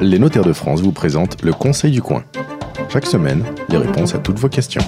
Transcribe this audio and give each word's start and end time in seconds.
Les 0.00 0.18
notaires 0.18 0.44
de 0.44 0.52
France 0.52 0.80
vous 0.80 0.92
présentent 0.92 1.42
le 1.42 1.52
Conseil 1.52 1.90
du 1.90 2.02
coin. 2.02 2.24
Chaque 2.88 3.06
semaine, 3.06 3.44
les 3.68 3.78
réponses 3.78 4.14
à 4.14 4.18
toutes 4.18 4.38
vos 4.38 4.48
questions. 4.48 4.82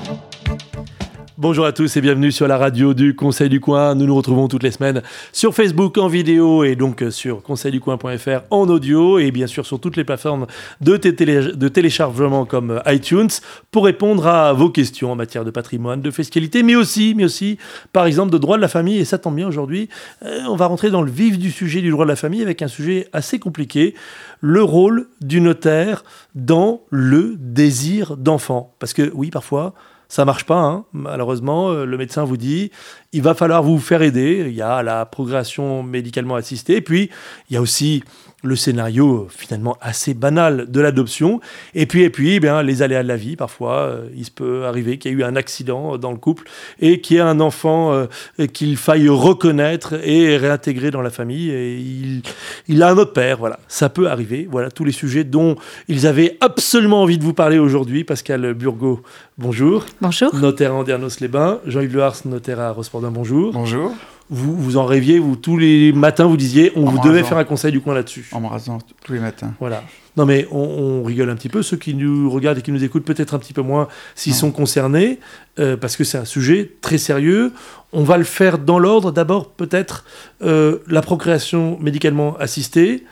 Bonjour 1.38 1.66
à 1.66 1.72
tous 1.72 1.94
et 1.98 2.00
bienvenue 2.00 2.32
sur 2.32 2.48
la 2.48 2.56
radio 2.56 2.94
du 2.94 3.14
Conseil 3.14 3.50
du 3.50 3.60
Coin. 3.60 3.94
Nous 3.94 4.06
nous 4.06 4.16
retrouvons 4.16 4.48
toutes 4.48 4.62
les 4.62 4.70
semaines 4.70 5.02
sur 5.34 5.54
Facebook 5.54 5.98
en 5.98 6.08
vidéo 6.08 6.64
et 6.64 6.76
donc 6.76 7.04
sur 7.10 7.42
conseilducoin.fr 7.42 8.40
en 8.48 8.66
audio 8.70 9.18
et 9.18 9.30
bien 9.30 9.46
sûr 9.46 9.66
sur 9.66 9.78
toutes 9.78 9.98
les 9.98 10.04
plateformes 10.04 10.46
de, 10.80 10.96
téléchargement 10.96 12.46
comme 12.46 12.80
iTunes 12.86 13.28
pour 13.70 13.84
répondre 13.84 14.26
à 14.26 14.54
vos 14.54 14.70
questions 14.70 15.12
en 15.12 15.14
matière 15.14 15.44
de 15.44 15.50
patrimoine, 15.50 16.00
de 16.00 16.10
fiscalité, 16.10 16.62
mais 16.62 16.74
aussi, 16.74 17.12
mais 17.14 17.24
aussi 17.24 17.58
par 17.92 18.06
exemple 18.06 18.32
de 18.32 18.38
droit 18.38 18.56
de 18.56 18.62
la 18.62 18.68
famille. 18.68 18.96
Et 18.96 19.04
ça 19.04 19.18
tombe 19.18 19.36
bien 19.36 19.46
aujourd'hui, 19.46 19.90
euh, 20.24 20.40
on 20.48 20.56
va 20.56 20.64
rentrer 20.64 20.90
dans 20.90 21.02
le 21.02 21.10
vif 21.10 21.38
du 21.38 21.50
sujet 21.50 21.82
du 21.82 21.90
droit 21.90 22.06
de 22.06 22.10
la 22.10 22.16
famille 22.16 22.40
avec 22.40 22.62
un 22.62 22.68
sujet 22.68 23.10
assez 23.12 23.38
compliqué, 23.38 23.94
le 24.40 24.62
rôle 24.62 25.08
du 25.20 25.42
notaire 25.42 26.02
dans 26.34 26.80
le 26.88 27.34
désir 27.38 28.16
d'enfant. 28.16 28.74
Parce 28.78 28.94
que 28.94 29.10
oui, 29.12 29.30
parfois, 29.30 29.74
ça 30.08 30.24
marche 30.24 30.44
pas, 30.44 30.60
hein. 30.60 30.84
malheureusement. 30.92 31.70
Euh, 31.70 31.84
le 31.84 31.96
médecin 31.96 32.24
vous 32.24 32.36
dit, 32.36 32.70
il 33.12 33.22
va 33.22 33.34
falloir 33.34 33.62
vous 33.62 33.78
faire 33.78 34.02
aider. 34.02 34.44
Il 34.46 34.54
y 34.54 34.62
a 34.62 34.82
la 34.82 35.04
progression 35.06 35.82
médicalement 35.82 36.36
assistée. 36.36 36.76
Et 36.76 36.80
puis, 36.80 37.10
il 37.50 37.54
y 37.54 37.56
a 37.56 37.60
aussi 37.60 38.04
le 38.46 38.56
scénario 38.56 39.28
finalement 39.30 39.76
assez 39.80 40.14
banal 40.14 40.70
de 40.70 40.80
l'adoption. 40.80 41.40
Et 41.74 41.86
puis, 41.86 42.02
et 42.02 42.10
puis 42.10 42.34
eh 42.34 42.40
bien, 42.40 42.62
les 42.62 42.82
aléas 42.82 43.02
de 43.02 43.08
la 43.08 43.16
vie, 43.16 43.36
parfois, 43.36 43.78
euh, 43.78 44.08
il 44.16 44.24
se 44.24 44.30
peut 44.30 44.64
arriver 44.64 44.98
qu'il 44.98 45.10
y 45.10 45.14
ait 45.14 45.18
eu 45.18 45.24
un 45.24 45.36
accident 45.36 45.98
dans 45.98 46.10
le 46.10 46.16
couple 46.16 46.44
et 46.80 47.00
qu'il 47.00 47.16
y 47.16 47.18
ait 47.18 47.22
un 47.22 47.40
enfant 47.40 47.92
euh, 47.92 48.06
qu'il 48.52 48.76
faille 48.76 49.08
reconnaître 49.08 49.94
et 50.04 50.36
réintégrer 50.36 50.90
dans 50.90 51.02
la 51.02 51.10
famille. 51.10 51.50
Et 51.50 51.76
il, 51.76 52.22
il 52.68 52.82
a 52.82 52.90
un 52.90 52.96
autre 52.96 53.12
père, 53.12 53.38
voilà. 53.38 53.58
Ça 53.68 53.88
peut 53.88 54.08
arriver. 54.08 54.48
Voilà 54.50 54.70
tous 54.70 54.84
les 54.84 54.92
sujets 54.92 55.24
dont 55.24 55.56
ils 55.88 56.06
avaient 56.06 56.36
absolument 56.40 57.02
envie 57.02 57.18
de 57.18 57.24
vous 57.24 57.34
parler 57.34 57.58
aujourd'hui. 57.58 58.04
Pascal 58.04 58.54
Burgot, 58.54 59.02
bonjour. 59.38 59.84
Bonjour. 60.00 60.34
Notaire 60.34 60.72
à 60.72 60.76
Andernos-les-Bains. 60.76 61.60
Jean-Yves 61.66 61.96
Lehars, 61.96 62.16
notaire 62.24 62.60
à 62.60 62.70
Rospordin, 62.70 63.10
bonjour. 63.10 63.52
Bonjour 63.52 63.92
vous, 64.28 64.56
vous 64.56 64.76
en 64.76 64.84
rêviez, 64.84 65.18
vous, 65.18 65.36
tous 65.36 65.56
les 65.56 65.92
matins, 65.92 66.26
vous 66.26 66.36
disiez, 66.36 66.72
on 66.74 66.84
vous 66.84 66.98
devait 66.98 67.22
faire 67.22 67.38
un 67.38 67.44
conseil 67.44 67.72
du 67.72 67.80
coin 67.80 67.94
là-dessus. 67.94 68.28
En 68.32 68.40
me 68.40 68.48
rasant 68.48 68.78
tous 69.04 69.12
les 69.12 69.20
matins. 69.20 69.54
Voilà. 69.60 69.84
Non, 70.16 70.24
mais 70.24 70.48
on, 70.50 71.04
rigole 71.04 71.30
un 71.30 71.36
petit 71.36 71.48
peu. 71.48 71.62
Ceux 71.62 71.76
qui 71.76 71.94
nous 71.94 72.30
regardent 72.30 72.58
et 72.58 72.62
qui 72.62 72.72
nous 72.72 72.82
écoutent, 72.82 73.04
peut-être 73.04 73.34
un 73.34 73.38
petit 73.38 73.52
peu 73.52 73.62
moins 73.62 73.86
s'ils 74.14 74.34
sont 74.34 74.50
concernés, 74.50 75.20
euh, 75.58 75.76
parce 75.76 75.96
que 75.96 76.04
c'est 76.04 76.18
un 76.18 76.24
sujet 76.24 76.72
très 76.80 76.98
sérieux. 76.98 77.52
On 77.92 78.02
va 78.02 78.16
le 78.16 78.24
faire 78.24 78.58
dans 78.58 78.78
l'ordre. 78.78 79.12
D'abord, 79.12 79.50
peut-être 79.50 80.04
euh, 80.42 80.78
la 80.88 81.02
procréation 81.02 81.78
médicalement 81.80 82.36
assistée. 82.38 83.04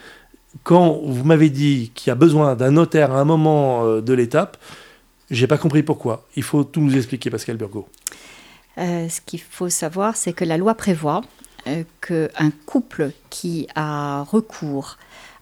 Quand 0.63 1.01
vous 1.05 1.25
m'avez 1.25 1.51
dit 1.51 1.93
qu'il 1.95 2.11
y 2.11 2.13
a 2.13 2.15
besoin 2.15 2.55
d'un 2.55 2.71
notaire 2.71 3.13
à 3.13 3.21
un 3.21 3.25
moment 3.25 3.85
euh, 3.85 4.01
de 4.01 4.15
l'étape, 4.15 4.57
j'ai 5.31 5.47
pas 5.47 5.59
compris 5.59 5.83
pourquoi. 5.83 6.27
Il 6.37 6.43
faut 6.43 6.65
tout 6.65 6.81
nous 6.81 6.97
expliquer, 6.97 7.31
Pascal 7.31 7.57
Burgot. 7.57 7.87
Euh, 8.79 9.09
ce 9.09 9.21
qu'il 9.21 9.41
faut 9.41 9.69
savoir, 9.69 10.17
c'est 10.17 10.33
que 10.33 10.45
la 10.45 10.57
loi 10.57 10.75
prévoit 10.75 11.23
euh, 11.67 11.85
qu'un 12.01 12.51
couple 12.67 13.13
qui 13.31 13.69
a 13.75 14.23
recours 14.23 14.99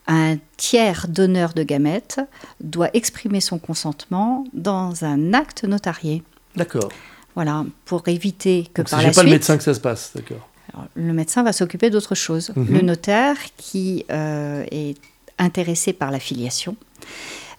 à 0.06 0.14
un 0.14 0.39
tiers 0.56 1.06
donneur 1.08 1.55
de 1.55 1.62
gamètes 1.62 2.20
doit 2.61 2.91
exprimer 2.94 3.41
son 3.41 3.58
consentement 3.58 4.44
dans 4.52 5.05
un 5.05 5.33
acte 5.33 5.64
notarié. 5.64 6.22
D'accord. 6.56 6.91
Voilà, 7.34 7.64
pour 7.86 8.06
éviter 8.08 8.69
que 8.74 8.83
par 8.83 9.00
la 9.00 9.06
suite... 9.06 9.16
pas 9.16 9.22
le 9.22 9.30
médecin 9.30 9.56
que 9.56 9.62
ça 9.62 9.74
se 9.74 9.80
passe, 9.80 10.12
d'accord. 10.14 10.48
Le 10.94 11.12
médecin 11.12 11.42
va 11.42 11.52
s'occuper 11.52 11.91
d'autre 11.91 12.14
chose. 12.14 12.52
Mhm. 12.56 12.67
Le 12.72 12.80
notaire 12.83 13.36
qui 13.56 14.05
euh, 14.11 14.64
est 14.70 14.96
intéressé 15.39 15.92
par 15.92 16.11
la 16.11 16.19
filiation 16.19 16.77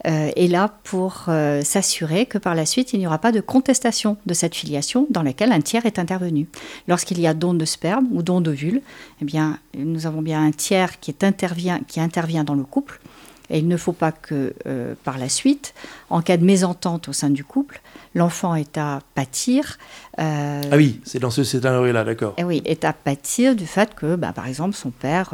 est 0.05 0.47
là 0.47 0.69
pour 0.83 1.25
euh, 1.27 1.61
s'assurer 1.61 2.25
que 2.25 2.37
par 2.37 2.55
la 2.55 2.65
suite, 2.65 2.93
il 2.93 2.99
n'y 2.99 3.07
aura 3.07 3.19
pas 3.19 3.31
de 3.31 3.41
contestation 3.41 4.17
de 4.25 4.33
cette 4.33 4.55
filiation 4.55 5.07
dans 5.09 5.23
laquelle 5.23 5.51
un 5.51 5.61
tiers 5.61 5.85
est 5.85 5.99
intervenu. 5.99 6.47
Lorsqu'il 6.87 7.19
y 7.19 7.27
a 7.27 7.33
don 7.33 7.53
de 7.53 7.65
sperme 7.65 8.07
ou 8.11 8.21
don 8.21 8.41
d'ovule, 8.41 8.81
eh 9.21 9.25
bien, 9.25 9.59
nous 9.77 10.05
avons 10.05 10.21
bien 10.21 10.45
un 10.45 10.51
tiers 10.51 10.99
qui, 10.99 11.15
intervient, 11.21 11.79
qui 11.87 11.99
intervient 11.99 12.43
dans 12.43 12.55
le 12.55 12.63
couple. 12.63 12.99
Et 13.49 13.59
il 13.59 13.67
ne 13.67 13.77
faut 13.77 13.93
pas 13.93 14.11
que, 14.11 14.53
euh, 14.67 14.95
par 15.03 15.17
la 15.17 15.29
suite, 15.29 15.73
en 16.09 16.21
cas 16.21 16.37
de 16.37 16.45
mésentente 16.45 17.09
au 17.09 17.13
sein 17.13 17.29
du 17.29 17.43
couple, 17.43 17.81
l'enfant 18.15 18.55
est 18.55 18.77
à 18.77 19.01
pâtir. 19.15 19.77
ah 20.17 20.61
oui, 20.73 21.01
c'est 21.03 21.19
dans 21.19 21.29
ce 21.29 21.43
scénario-là, 21.43 22.03
d'accord. 22.03 22.33
Eh 22.37 22.43
oui, 22.43 22.61
est 22.65 22.83
à 22.83 22.93
pâtir 22.93 23.55
du 23.55 23.67
fait 23.67 23.93
que, 23.95 24.15
bah, 24.15 24.31
par 24.33 24.47
exemple, 24.47 24.75
son 24.75 24.91
père 24.91 25.33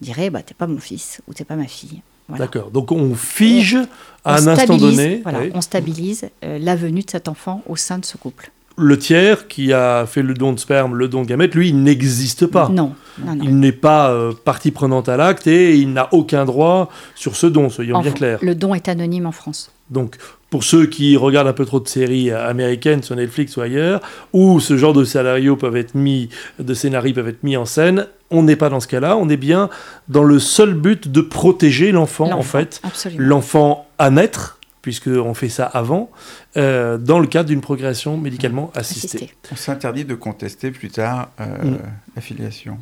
dirait 0.00 0.30
bah, 0.30 0.42
T'es 0.42 0.54
pas 0.54 0.66
mon 0.66 0.78
fils 0.78 1.22
ou 1.28 1.34
t'es 1.34 1.44
pas 1.44 1.56
ma 1.56 1.66
fille. 1.66 2.02
D'accord. 2.28 2.70
Donc 2.70 2.92
on 2.92 3.14
fige 3.14 3.78
à 4.24 4.36
un 4.36 4.46
instant 4.46 4.76
donné. 4.76 5.22
On 5.54 5.60
stabilise 5.60 6.28
euh, 6.44 6.58
la 6.58 6.76
venue 6.76 7.02
de 7.02 7.10
cet 7.10 7.28
enfant 7.28 7.62
au 7.66 7.76
sein 7.76 7.98
de 7.98 8.04
ce 8.04 8.16
couple. 8.16 8.50
Le 8.78 8.98
tiers 8.98 9.48
qui 9.48 9.72
a 9.72 10.04
fait 10.06 10.22
le 10.22 10.34
don 10.34 10.52
de 10.52 10.58
sperme, 10.58 10.96
le 10.96 11.08
don 11.08 11.22
de 11.22 11.26
gamètes, 11.26 11.54
lui, 11.54 11.70
il 11.70 11.82
n'existe 11.82 12.46
pas. 12.46 12.68
Non. 12.68 12.94
Il 13.42 13.58
n'est 13.58 13.72
pas 13.72 14.10
euh, 14.10 14.34
partie 14.44 14.70
prenante 14.70 15.08
à 15.08 15.16
l'acte 15.16 15.46
et 15.46 15.76
il 15.76 15.94
n'a 15.94 16.12
aucun 16.12 16.44
droit 16.44 16.90
sur 17.14 17.36
ce 17.36 17.46
don, 17.46 17.70
soyons 17.70 18.02
bien 18.02 18.12
clairs. 18.12 18.38
Le 18.42 18.54
don 18.54 18.74
est 18.74 18.88
anonyme 18.88 19.24
en 19.24 19.32
France. 19.32 19.70
Donc, 19.88 20.16
pour 20.56 20.64
ceux 20.64 20.86
qui 20.86 21.18
regardent 21.18 21.48
un 21.48 21.52
peu 21.52 21.66
trop 21.66 21.80
de 21.80 21.86
séries 21.86 22.30
américaines 22.30 23.02
sur 23.02 23.14
Netflix 23.14 23.58
ou 23.58 23.60
ailleurs, 23.60 24.00
où 24.32 24.58
ce 24.58 24.78
genre 24.78 24.94
de 24.94 25.04
scénarios 25.04 25.54
peuvent 25.54 25.76
être 25.76 25.94
mis, 25.94 26.30
de 26.58 26.72
scénarios 26.72 27.12
peuvent 27.12 27.28
être 27.28 27.42
mis 27.42 27.58
en 27.58 27.66
scène, 27.66 28.06
on 28.30 28.42
n'est 28.42 28.56
pas 28.56 28.70
dans 28.70 28.80
ce 28.80 28.88
cas-là. 28.88 29.18
On 29.18 29.28
est 29.28 29.36
bien 29.36 29.68
dans 30.08 30.24
le 30.24 30.38
seul 30.38 30.72
but 30.72 31.12
de 31.12 31.20
protéger 31.20 31.92
l'enfant, 31.92 32.32
en 32.32 32.40
fait, 32.40 32.80
l'enfant 33.18 33.86
à 33.98 34.08
naître, 34.08 34.58
puisqu'on 34.80 35.34
fait 35.34 35.50
ça 35.50 35.66
avant, 35.66 36.10
euh, 36.56 36.96
dans 36.96 37.18
le 37.18 37.26
cadre 37.26 37.50
d'une 37.50 37.60
progression 37.60 38.16
médicalement 38.16 38.72
assistée. 38.74 39.34
On 39.52 39.56
s'interdit 39.56 40.06
de 40.06 40.14
contester 40.14 40.70
plus 40.70 40.88
tard 40.88 41.28
euh, 41.38 41.44
mm. 41.64 41.78
la 42.16 42.22
filiation. 42.22 42.78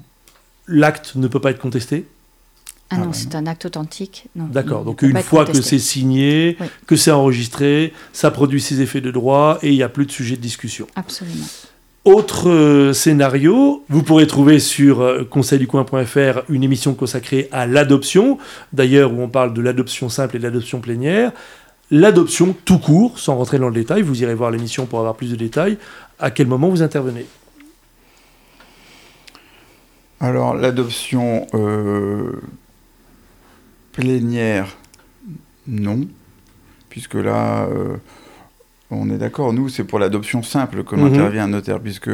L'acte 0.69 1.17
ne 1.17 1.27
peut 1.27 1.41
pas 1.41 1.51
être 1.51 1.61
contesté 1.61 2.06
ah, 2.91 2.99
non, 2.99 3.12
c'est 3.12 3.34
un 3.34 3.47
acte 3.47 3.65
authentique. 3.65 4.27
D'accord, 4.37 4.84
donc 4.84 5.03
une 5.03 5.21
fois 5.21 5.45
que 5.45 5.61
c'est 5.61 5.78
signé, 5.78 6.56
que 6.87 6.97
c'est 6.97 7.11
enregistré, 7.11 7.93
ça 8.12 8.31
produit 8.31 8.61
ses 8.61 8.81
effets 8.81 9.00
de 9.00 9.11
droit 9.11 9.59
et 9.62 9.71
il 9.71 9.77
n'y 9.77 9.83
a 9.83 9.89
plus 9.89 10.06
de 10.06 10.12
sujet 10.12 10.37
de 10.37 10.41
discussion. 10.41 10.87
Absolument. 10.94 11.47
Autre 12.05 12.50
euh, 12.50 12.93
scénario, 12.93 13.83
vous 13.89 14.03
pourrez 14.03 14.27
trouver 14.27 14.59
sur 14.59 15.00
euh, 15.00 15.25
conseilducoin.fr 15.25 16.43
une 16.50 16.62
émission 16.62 16.93
consacrée 16.93 17.49
à 17.50 17.67
l'adoption, 17.67 18.37
d'ailleurs 18.75 19.12
où 19.15 19.23
on 19.23 19.28
parle 19.28 19.55
de 19.55 19.62
l'adoption 19.62 20.11
simple 20.11 20.37
et 20.37 20.39
de 20.39 20.44
l'adoption 20.44 20.81
plénière. 20.81 21.33
L'adoption 21.91 22.55
tout 22.67 22.78
court, 22.78 23.19
sans 23.19 23.37
rentrer 23.37 23.59
dans 23.59 23.69
le 23.69 23.75
détail, 23.75 24.03
vous 24.03 24.23
irez 24.23 24.34
voir 24.34 24.50
l'émission 24.50 24.84
pour 24.84 24.99
avoir 24.99 25.15
plus 25.15 25.31
de 25.31 25.37
détails. 25.37 25.78
À 26.19 26.31
quel 26.31 26.47
moment 26.47 26.69
vous 26.69 26.83
intervenez? 26.83 27.25
Alors 30.21 30.55
l'adoption 30.55 31.47
euh, 31.55 32.33
plénière, 33.94 34.77
non, 35.66 36.00
puisque 36.91 37.15
là, 37.15 37.65
euh, 37.65 37.97
on 38.91 39.09
est 39.10 39.19
d'accord, 39.19 39.53
nous, 39.53 39.69
c'est 39.69 39.84
pour 39.84 39.99
l'adoption 39.99 40.43
simple 40.43 40.84
que 40.84 40.94
mhm. 40.97 41.15
intervient 41.15 41.44
un 41.44 41.49
notaire, 41.49 41.81
puisque 41.81 42.10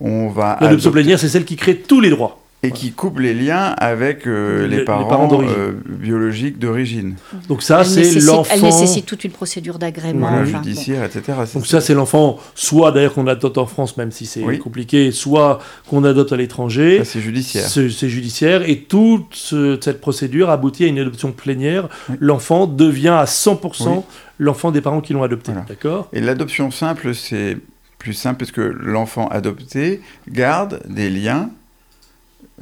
on 0.00 0.28
va... 0.28 0.58
L'adoption 0.60 0.90
plénière, 0.90 1.18
c'est 1.18 1.28
celle 1.28 1.44
qui 1.44 1.56
crée 1.56 1.76
tous 1.76 2.00
les 2.00 2.10
droits 2.10 2.43
et 2.64 2.70
qui 2.70 2.92
coupe 2.92 3.18
les 3.18 3.34
liens 3.34 3.74
avec 3.76 4.26
euh, 4.26 4.66
les, 4.66 4.84
parents, 4.84 5.28
euh, 5.42 5.72
biologiques 5.86 6.58
d'origine. 6.58 7.16
Donc 7.48 7.62
ça, 7.62 7.84
c'est 7.84 8.20
l'enfant... 8.20 8.50
Elle 8.54 8.62
nécessite 8.62 9.06
toute 9.06 9.24
une 9.24 9.32
procédure 9.32 9.78
d'agrément. 9.78 10.44
judiciaire, 10.44 11.04
etc. 11.04 11.38
Donc 11.54 11.66
ça, 11.66 11.80
c'est 11.80 11.94
l'enfant, 11.94 12.38
soit 12.54 12.92
d'ailleurs 12.92 13.14
qu'on 13.14 13.26
adopte 13.26 13.58
en 13.58 13.66
France, 13.66 13.96
même 13.96 14.10
si 14.10 14.26
c'est 14.26 14.58
compliqué, 14.58 15.12
soit 15.12 15.60
qu'on 15.88 16.04
adopte 16.04 16.32
à 16.32 16.36
l'étranger. 16.36 17.02
C'est 17.04 17.20
judiciaire. 17.20 17.68
C'est 17.68 18.08
judiciaire. 18.08 18.68
Et 18.68 18.80
toute 18.80 19.54
cette 19.80 20.00
procédure 20.00 20.50
aboutit 20.50 20.84
à 20.84 20.86
une 20.88 20.98
adoption 20.98 21.32
plénière. 21.32 21.88
L'enfant 22.20 22.66
devient 22.66 23.08
à 23.08 23.24
100% 23.24 24.02
l'enfant 24.38 24.70
des 24.72 24.80
parents 24.80 25.00
qui 25.00 25.12
l'ont 25.12 25.22
adopté. 25.22 25.52
D'accord? 25.68 26.08
Et 26.12 26.20
l'adoption 26.20 26.70
simple, 26.70 27.14
c'est 27.14 27.56
plus 27.98 28.14
simple 28.14 28.38
parce 28.38 28.50
que 28.50 28.60
l'enfant 28.60 29.28
adopté 29.28 30.00
garde 30.28 30.82
des 30.88 31.08
liens 31.08 31.50
euh, 31.50 31.63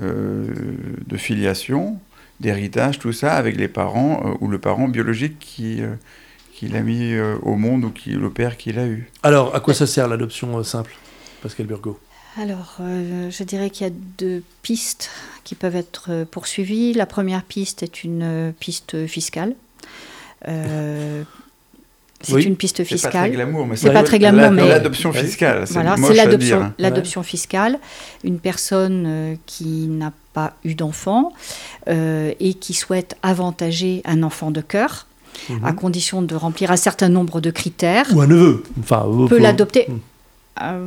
de 0.00 1.16
filiation, 1.16 1.98
d'héritage, 2.40 2.98
tout 2.98 3.12
ça, 3.12 3.34
avec 3.34 3.56
les 3.56 3.68
parents 3.68 4.22
euh, 4.24 4.34
ou 4.40 4.48
le 4.48 4.58
parent 4.58 4.88
biologique 4.88 5.38
qui, 5.38 5.80
euh, 5.80 5.94
qui 6.52 6.68
l'a 6.68 6.80
mis 6.80 7.16
au 7.42 7.56
monde 7.56 7.84
ou 7.84 7.90
qui, 7.90 8.10
le 8.10 8.30
père 8.30 8.56
qui 8.56 8.72
l'a 8.72 8.86
eu. 8.86 9.10
Alors, 9.22 9.54
à 9.54 9.60
quoi 9.60 9.74
ça 9.74 9.86
sert 9.86 10.08
l'adoption 10.08 10.62
simple, 10.62 10.94
Pascal 11.42 11.66
Burgot? 11.66 11.98
Alors, 12.40 12.76
je 12.78 13.44
dirais 13.44 13.68
qu'il 13.68 13.86
y 13.86 13.90
a 13.90 13.92
deux 14.18 14.42
pistes 14.62 15.10
qui 15.44 15.54
peuvent 15.54 15.76
être 15.76 16.24
poursuivies. 16.30 16.94
La 16.94 17.04
première 17.04 17.42
piste 17.42 17.82
est 17.82 18.04
une 18.04 18.54
piste 18.58 19.06
fiscale. 19.06 19.54
C'est 22.40 22.48
une 22.48 22.56
piste 22.56 22.84
fiscale. 22.84 23.10
C'est 23.12 23.18
pas 23.18 23.18
très 23.26 23.30
glamour, 23.30 23.66
mais 23.66 23.76
c'est 23.76 23.92
pas 23.92 24.02
très 24.02 24.18
glamour, 24.18 24.50
mais 24.50 24.68
l'adoption 24.68 25.12
fiscale. 25.12 25.64
Voilà, 25.70 25.96
c'est 25.96 26.14
l'adoption, 26.14 26.72
l'adoption 26.78 27.22
fiscale. 27.22 27.78
Une 28.24 28.38
personne 28.38 29.04
euh, 29.06 29.34
qui 29.46 29.86
n'a 29.88 30.12
pas 30.32 30.54
eu 30.64 30.74
d'enfant 30.74 31.32
euh, 31.88 32.32
et 32.40 32.54
qui 32.54 32.72
souhaite 32.74 33.16
avantager 33.22 34.00
un 34.04 34.22
enfant 34.22 34.50
de 34.50 34.60
cœur, 34.60 35.06
Mhm. 35.48 35.64
à 35.64 35.72
condition 35.72 36.20
de 36.22 36.34
remplir 36.34 36.70
un 36.70 36.76
certain 36.76 37.08
nombre 37.08 37.40
de 37.40 37.50
critères, 37.50 38.06
Ou 38.14 38.20
un 38.20 38.26
neveu. 38.26 38.62
Enfin, 38.80 39.06
peut 39.28 39.36
faut- 39.36 39.42
l'adopter. 39.42 39.86
Hmm. 39.88 39.98
Euh, 40.62 40.86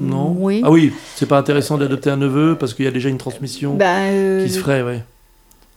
Non. 0.00 0.36
Oui. 0.38 0.62
Ah 0.64 0.70
oui, 0.70 0.92
c'est 1.16 1.26
pas 1.26 1.36
intéressant 1.38 1.76
d'adopter 1.78 2.08
un 2.10 2.16
neveu 2.16 2.56
parce 2.58 2.74
qu'il 2.74 2.84
y 2.84 2.88
a 2.88 2.92
déjà 2.92 3.08
une 3.08 3.18
transmission 3.18 3.74
Ben, 3.74 4.12
euh, 4.12 4.44
qui 4.46 4.52
se 4.52 4.60
ferait, 4.60 4.82
ouais. 4.82 5.02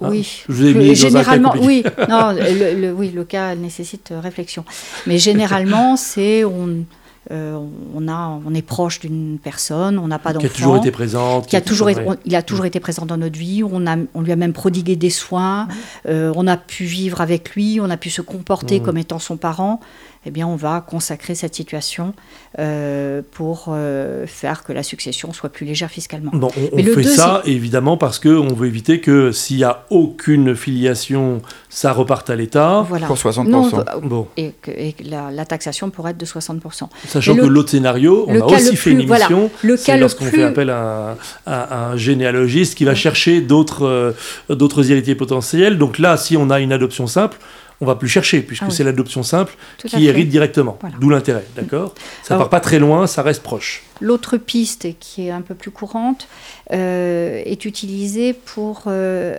Ah, 0.02 0.10
Oui, 0.10 0.44
je 0.48 0.52
vous 0.54 0.66
ai 0.66 0.74
mis 0.74 0.94
généralement, 0.96 1.54
oui, 1.62 1.84
non, 2.10 2.32
le, 2.34 2.82
le- 2.82 2.94
oui, 2.94 3.12
le 3.12 3.24
cas 3.24 3.56
nécessite 3.56 4.12
euh, 4.12 4.20
réflexion. 4.20 4.66
Mais 5.08 5.18
généralement, 5.18 5.96
c'est 5.98 6.44
on, 6.44 6.84
euh, 7.32 7.58
on 7.96 8.08
a, 8.10 8.40
on 8.46 8.54
est 8.54 8.62
proche 8.62 9.00
d'une 9.00 9.40
personne, 9.42 9.98
on 9.98 10.08
n'a 10.08 10.20
pas 10.20 10.32
Qui 10.32 10.38
a 10.38 10.40
d'enfant, 10.42 10.54
toujours 10.56 10.78
été 10.78 10.92
présente. 10.92 11.48
qui 11.48 11.56
a 11.56 11.62
toujours, 11.62 11.90
été, 11.90 12.02
ouais. 12.02 12.08
on- 12.10 12.18
il 12.26 12.36
a 12.36 12.42
toujours 12.44 12.66
été 12.66 12.80
présent 12.82 13.06
dans 13.06 13.18
notre 13.18 13.40
vie. 13.40 13.64
On 13.64 13.88
a, 13.88 13.96
on 14.14 14.22
lui 14.22 14.32
a 14.34 14.36
même 14.36 14.54
prodigué 14.54 14.96
des 14.98 15.10
soins. 15.10 15.68
euh, 16.10 16.32
on 16.36 16.46
a 16.46 16.58
pu 16.58 16.84
vivre 16.84 17.22
avec 17.22 17.52
lui, 17.56 17.80
on 17.82 17.90
a 17.90 17.98
pu 17.98 18.10
se 18.10 18.22
comporter 18.22 18.82
comme 18.82 18.98
étant 18.98 19.20
son 19.20 19.38
parent. 19.38 19.80
Eh 20.26 20.32
bien, 20.32 20.48
on 20.48 20.56
va 20.56 20.82
consacrer 20.82 21.36
cette 21.36 21.54
situation 21.54 22.14
euh, 22.58 23.22
pour 23.32 23.66
euh, 23.70 24.26
faire 24.28 24.64
que 24.64 24.74
la 24.74 24.82
succession 24.84 25.34
soit 25.34 25.50
plus 25.50 25.66
légère 25.66 25.90
fiscalement. 25.92 26.32
Bon, 26.34 26.50
on, 26.72 26.78
le 26.78 26.94
fait 26.94 27.04
ça 27.04 27.42
évidemment 27.46 27.98
parce 27.98 28.18
qu'on 28.20 28.54
veut 28.54 28.68
éviter 28.68 29.00
que 29.02 29.32
s'il 29.32 29.58
n'y 29.58 29.64
a 29.64 29.86
aucune 29.90 30.56
filiation, 30.56 31.42
ça 31.70 31.92
reparte 31.94 32.30
à 32.30 32.36
l'État. 32.36 32.86
Voilà. 32.88 33.08
Pour 33.08 33.18
60%. 33.18 33.48
Non, 33.50 33.70
Bon, 34.04 34.28
et 34.38 34.54
que, 34.62 34.72
et 34.72 34.94
que 34.94 35.04
la, 35.04 35.32
la 35.32 35.46
taxation 35.46 35.90
pourrait 35.90 36.12
être 36.12 36.18
de 36.18 36.26
60%. 36.26 36.88
sachant 37.08 37.34
Mais 37.36 37.42
que 37.42 37.46
le- 37.46 37.52
l'autre 37.54 37.70
scénario, 37.70 38.26
on 38.28 38.34
le 38.34 38.42
a 38.42 38.46
aussi 38.46 38.72
le 38.72 38.76
fait 38.78 38.92
plus- 38.92 39.02
une 39.02 39.08
voilà, 39.08 39.26
émission, 39.26 39.52
le 39.64 39.78
c'est 39.78 39.86
cas 39.88 39.96
le 39.96 40.02
lorsqu'on 40.02 40.26
plus- 40.26 40.38
fait 40.38 40.44
appel 40.44 40.70
à 40.70 41.12
un, 41.12 41.52
à 41.52 41.86
un 41.90 41.98
généalogiste 41.98 42.76
qui 42.76 42.86
va 42.86 42.96
chercher 42.96 43.42
d'autres 43.42 43.86
euh, 43.86 44.12
d'autres 44.50 44.92
héritiers 44.92 45.16
potentiels. 45.16 45.78
Donc 45.78 46.00
là, 46.00 46.18
si 46.18 46.36
on 46.38 46.50
a 46.50 46.60
une 46.60 46.72
adoption 46.74 47.06
simple, 47.08 47.38
on 47.82 47.86
va 47.86 47.96
plus 47.96 48.08
chercher 48.10 48.42
puisque 48.42 48.64
Ah 48.64 48.68
oui. 48.70 48.74
c'est 48.74 48.84
l'adoption 48.84 49.24
simple 49.24 49.56
Tout 49.78 49.88
qui 49.88 50.06
hérite 50.06 50.30
directement. 50.30 50.78
Voilà. 50.82 50.96
D'où 51.00 51.10
l'intérêt, 51.10 51.46
d'accord 51.56 51.94
Ça 52.24 52.36
Alors- 52.36 52.46
part 52.50 52.50
pas 52.50 52.60
très 52.62 52.80
loin, 52.80 53.08
ça 53.08 53.22
reste 53.22 53.44
proche. 53.44 53.84
L'autre 54.02 54.38
piste 54.38 54.88
qui 55.00 55.28
est 55.28 55.32
un 55.32 55.42
peu 55.42 55.56
plus 55.56 55.72
courante 55.72 56.28
euh, 56.72 57.42
est 57.46 57.66
utilisée 57.66 58.34
pour, 58.34 58.84
euh, 58.88 59.38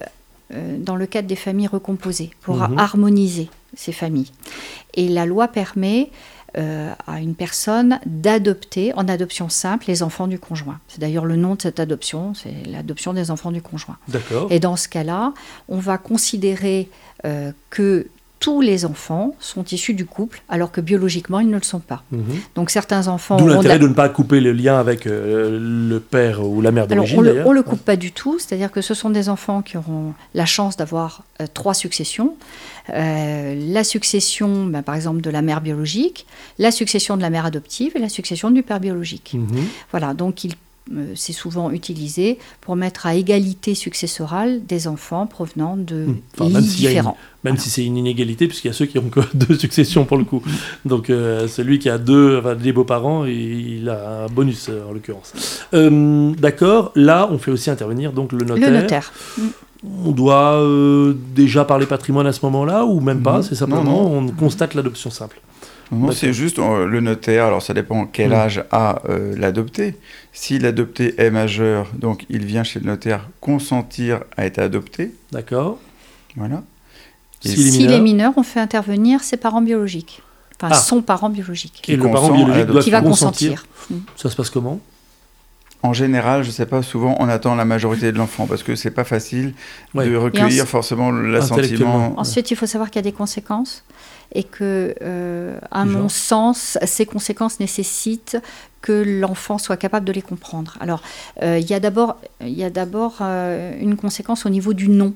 euh, 0.55 0.77
dans 0.79 0.97
le 0.97 1.07
cadre 1.07 1.29
des 1.29 1.37
familles 1.37 1.67
recomposées, 1.69 2.31
pour 2.43 2.57
Mhm. 2.57 2.79
harmoniser 2.79 3.49
ces 3.77 3.93
familles. 3.93 4.31
Et 4.95 5.09
la 5.09 5.27
loi 5.27 5.49
permet 5.49 6.11
euh, 6.59 6.95
à 7.07 7.21
une 7.21 7.35
personne 7.35 8.01
d'adopter 8.07 8.95
en 8.95 9.09
adoption 9.09 9.51
simple 9.51 9.85
les 9.89 10.03
enfants 10.03 10.27
du 10.27 10.39
conjoint. 10.39 10.79
C'est 10.89 11.01
d'ailleurs 11.01 11.27
le 11.27 11.37
nom 11.37 11.55
de 11.55 11.61
cette 11.61 11.81
adoption, 11.81 12.33
c'est 12.33 12.55
l'adoption 12.67 13.13
des 13.13 13.31
enfants 13.31 13.51
du 13.53 13.61
conjoint. 13.61 13.99
D'accord. 14.09 14.47
Et 14.51 14.59
dans 14.59 14.77
ce 14.77 14.89
cas-là, 14.89 15.35
on 15.69 15.77
va 15.79 15.99
considérer 15.99 16.89
euh, 17.27 17.53
que 17.69 18.07
tous 18.39 18.61
les 18.61 18.85
enfants 18.85 19.35
sont 19.41 19.65
issus 19.65 19.95
du 19.95 20.05
couple, 20.05 20.43
alors 20.49 20.71
que 20.71 20.81
biologiquement, 20.81 21.41
ils 21.41 21.49
ne 21.49 21.57
le 21.57 21.63
sont 21.63 21.81
pas. 21.81 22.03
Mhm. 22.13 22.23
Donc 22.55 22.71
certains 22.71 23.09
enfants... 23.09 23.37
D'où 23.37 23.47
l'intérêt 23.47 23.79
de 23.79 23.89
ne 23.89 23.95
pas 23.95 24.09
couper 24.09 24.41
le 24.41 24.53
lien 24.53 24.79
avec 24.79 25.07
euh, 25.07 25.59
le 25.89 26.01
père 26.01 26.47
ou 26.47 26.61
la 26.61 26.71
mère 26.71 26.87
d'origine 26.87 27.19
on 27.19 27.23
le, 27.23 27.47
on 27.47 27.53
le 27.53 27.63
coupe 27.63 27.81
pas 27.81 27.97
du 27.97 28.13
tout, 28.13 28.39
c'est-à-dire 28.39 28.71
que 28.71 28.83
ce 28.83 28.95
sont 28.95 29.11
des 29.11 29.29
enfants 29.29 29.63
qui 29.63 29.77
auront 29.77 30.13
la 30.35 30.47
chance 30.47 30.77
d'avoir 30.77 31.23
euh, 31.41 31.47
trois 31.53 31.75
successions. 31.75 32.37
Euh, 32.91 33.55
la 33.69 33.85
succession, 33.85 34.67
ben, 34.67 34.83
par 34.83 34.95
exemple, 34.95 35.21
de 35.21 35.31
la 35.31 35.43
mère 35.43 35.61
biologique, 35.61 36.27
la 36.59 36.71
succession 36.71 37.17
de 37.17 37.23
la 37.23 37.31
mère 37.31 37.47
adoptive 37.47 37.93
et 37.97 37.99
la 37.99 38.09
succession 38.09 38.51
du 38.51 38.63
père 38.63 38.81
biologique. 38.81 39.33
Mhm. 39.35 39.65
Voilà, 39.91 40.15
donc 40.15 40.45
il, 40.45 40.53
euh, 40.53 40.55
c'est 41.17 41.33
souvent 41.33 41.71
utilisé 41.71 42.39
pour 42.61 42.77
mettre 42.77 43.07
à 43.07 43.15
égalité 43.17 43.75
successorale 43.75 44.65
des 44.67 44.87
enfants 44.87 45.27
provenant 45.27 45.77
de 45.77 46.07
Hmm. 46.07 46.17
Enfin, 46.39 46.51
une- 46.51 46.61
différents. 46.61 47.17
Même 47.43 47.55
Voilà. 47.55 47.61
si 47.65 47.71
c'est 47.71 47.85
une 47.85 47.97
inégalité, 47.97 48.47
puisqu'il 48.49 48.69
y 48.69 48.71
a 48.71 48.75
ceux 48.75 48.87
qui 48.87 48.99
ont 48.99 49.09
que 49.09 49.21
deux 49.35 49.57
successions 49.59 50.05
pour 50.05 50.17
le 50.17 50.25
coup. 50.25 50.43
Donc 50.85 51.11
euh, 51.11 51.49
celui 51.49 51.79
qui 51.79 51.89
a 51.89 51.99
deux, 51.99 52.39
enfin, 52.39 52.55
des 52.55 52.73
beaux-parents, 52.73 53.25
il, 53.25 53.79
il 53.81 53.89
a 53.89 54.25
un 54.25 54.27
bonus 54.29 54.69
euh, 54.69 54.83
en 54.89 54.93
l'occurrence. 54.93 55.33
Euh, 55.75 56.33
D'accord, 56.39 56.93
là 56.95 57.29
on 57.33 57.39
fait 57.39 57.51
aussi 57.51 57.69
intervenir 57.71 58.13
donc 58.13 58.33
le 58.33 58.45
notaire. 58.45 58.71
Le 58.71 58.77
notaire. 58.83 59.13
On 60.05 60.11
doit 60.11 60.55
euh, 60.63 61.15
déjà 61.35 61.65
parler 61.65 61.87
patrimoine 61.87 62.27
à 62.27 62.33
ce 62.33 62.41
moment-là 62.47 62.85
ou 62.85 63.01
même 63.01 63.23
pas? 63.23 63.43
C'est 63.43 63.55
simplement 63.55 63.85
Non, 63.85 64.19
on 64.19 64.29
constate 64.29 64.75
l'adoption 64.75 65.11
simple. 65.11 65.41
Non, 65.93 66.11
c'est 66.13 66.33
juste 66.33 66.59
euh, 66.59 66.87
le 66.87 67.01
notaire, 67.01 67.45
alors 67.47 67.63
ça 67.63 67.73
dépend 67.75 68.07
quel 68.07 68.31
Mm. 68.31 68.35
âge 68.35 68.65
a 68.73 69.03
euh, 69.09 69.35
l'adopté. 69.37 69.97
Si 70.33 70.59
l'adopté 70.59 71.15
est 71.19 71.31
majeur, 71.31 71.89
donc 71.95 72.27
il 72.29 72.45
vient 72.45 72.65
chez 72.65 72.81
le 72.81 72.87
notaire 72.87 73.29
consentir 73.41 74.21
à 74.37 74.47
être 74.47 74.59
adopté. 74.59 75.15
D'accord 75.33 75.79
Voilà. 76.37 76.63
Et 77.45 77.49
S'il 77.51 77.79
mineur. 77.83 77.93
est 77.99 78.01
mineur, 78.01 78.33
on 78.37 78.43
fait 78.43 78.61
intervenir 78.61 79.23
ses 79.23 79.37
parents 79.37 79.63
biologiques. 79.63 80.23
Enfin, 80.61 80.75
Ah. 80.75 80.79
son 80.79 81.03
parent 81.03 81.29
biologique. 81.31 81.83
Et 81.89 81.97
le 81.97 82.03
parent 82.11 82.33
biologique 82.33 82.67
doit 82.67 82.83
Qui 82.83 82.91
va 82.91 83.01
consentir. 83.03 83.63
consentir. 83.63 83.67
Mm. 83.91 84.01
Ça 84.17 84.31
se 84.31 84.37
passe 84.37 84.51
comment? 84.51 84.81
En 85.83 85.93
général, 85.93 86.43
je 86.43 86.49
ne 86.49 86.53
sais 86.53 86.67
pas, 86.67 86.83
souvent 86.83 87.15
on 87.21 87.29
attend 87.29 87.55
la 87.55 87.65
majorité 87.67 88.11
de 88.11 88.17
l'enfant 88.19 88.47
parce 88.47 88.63
que 88.65 88.75
c'est 88.75 88.91
pas 88.91 89.05
facile 89.05 89.53
Ouais. 89.95 90.09
de 90.09 90.17
recueillir 90.17 90.47
ensuite- 90.63 90.65
forcément 90.67 91.13
l'assentiment. 91.13 92.15
Ensuite, 92.19 92.51
il 92.51 92.57
faut 92.57 92.67
savoir 92.67 92.91
qu'il 92.91 92.97
y 92.99 93.05
a 93.07 93.09
des 93.11 93.13
conséquences 93.17 93.85
et 94.33 94.45
que, 94.45 94.95
euh, 95.03 95.59
à 95.71 95.85
mon 95.85 96.09
sens, 96.09 96.79
ces 96.85 97.07
conséquences 97.07 97.61
nécessitent 97.61 98.39
que 98.83 99.05
l'enfant 99.21 99.59
soit 99.59 99.77
capable 99.77 100.07
de 100.07 100.13
les 100.13 100.23
comprendre. 100.23 100.77
Alors, 100.81 101.03
euh, 101.43 101.59
il 101.59 101.69
y 101.69 101.75
a 101.75 101.81
d'abord, 101.81 102.17
il 102.41 102.51
y 102.57 102.63
a 102.65 102.71
d'abord 102.71 103.17
euh, 103.21 103.75
une 103.81 103.97
conséquence 103.97 104.47
au 104.47 104.49
niveau 104.49 104.75
du 104.75 104.89
nom, 104.89 105.15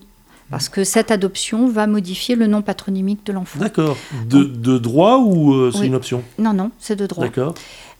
parce 0.50 0.68
que 0.68 0.82
cette 0.82 1.12
adoption 1.12 1.68
va 1.68 1.86
modifier 1.86 2.34
le 2.34 2.48
nom 2.48 2.62
patronymique 2.62 3.24
de 3.26 3.32
l'enfant. 3.32 3.60
D'accord. 3.60 3.96
De, 4.28 4.42
de 4.42 4.78
droit 4.78 5.18
ou 5.18 5.52
euh, 5.52 5.70
c'est 5.72 5.80
Oui. 5.80 5.86
une 5.86 5.94
option? 5.94 6.24
Non, 6.38 6.52
non, 6.52 6.72
c'est 6.80 6.96
de 6.96 7.06
droit. 7.06 7.24
D'accord. 7.24 7.54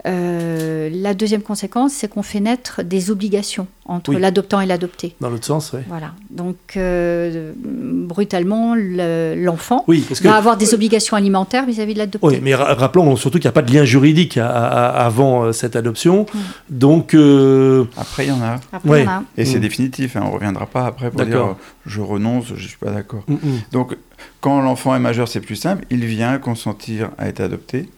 Euh, 0.06 0.88
la 0.93 1.14
deuxième 1.14 1.43
conséquence, 1.43 1.93
c'est 1.93 2.08
qu'on 2.08 2.23
fait 2.23 2.41
naître 2.41 2.82
des 2.82 3.11
obligations 3.11 3.67
entre 3.85 4.11
Oui. 4.14 4.20
l'adoptant 4.20 4.61
et 4.61 4.67
l'adopté. 4.67 5.14
Dans 5.20 5.29
l'autre 5.31 5.44
sens, 5.44 5.73
oui. 5.75 5.81
Voilà. 5.88 6.12
Donc, 6.31 6.56
euh, 6.76 7.52
brutalement, 7.56 8.75
le- 8.75 9.35
l'enfant 9.37 9.85
Oui, 9.88 10.02
que 10.08 10.23
va 10.26 10.37
avoir 10.37 10.56
des 10.56 10.75
obligations 10.75 11.17
alimentaires 11.17 11.67
vis-à-vis 11.67 11.94
de 11.94 11.99
l'adopté. 11.99 12.26
Oui, 12.26 12.41
mais 12.43 12.55
ra- 12.55 12.75
rappelons 12.75 13.14
surtout 13.17 13.38
qu'il 13.38 13.47
n'y 13.47 13.50
a 13.50 13.52
pas 13.52 13.62
de 13.62 13.73
lien 13.73 13.85
juridique 13.85 14.37
à- 14.38 14.49
à- 14.49 15.05
avant 15.06 15.44
euh, 15.44 15.52
cette 15.52 15.76
adoption. 15.76 16.26
Donc, 16.70 17.14
euh, 17.14 17.85
Après, 17.96 18.26
il 18.26 18.29
y 18.29 18.32
en 18.32 18.43
a. 18.43 18.58
Après, 18.73 18.88
Ouais. 18.88 19.05
on 19.06 19.11
a- 19.11 19.23
Et 19.37 19.44
c'est 19.44 19.58
Mm. 19.58 19.62
définitif, 19.62 20.17
hein, 20.17 20.20
on 20.25 20.29
ne 20.29 20.35
reviendra 20.35 20.67
pas 20.67 20.87
après 20.87 21.11
pour 21.11 21.20
dire 21.20 21.31
D'accord. 21.31 21.58
je 21.87 22.00
renonce, 22.00 22.46
je 22.49 22.55
ne 22.55 22.69
suis 22.69 22.79
pas 22.79 22.91
d'accord. 22.91 23.25
mm, 23.29 23.35
mm. 23.35 23.38
Donc, 23.73 23.96
quand 24.41 24.61
l'enfant 24.62 24.94
est 24.94 25.01
majeur, 25.01 25.29
c'est 25.29 25.41
plus 25.41 25.56
simple. 25.56 25.84
Il 25.91 26.05
vient 26.05 26.39
consentir 26.39 27.10
à 27.19 27.29
être 27.29 27.41
adopté. 27.41 27.89